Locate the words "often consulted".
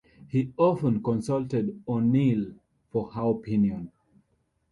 0.57-1.79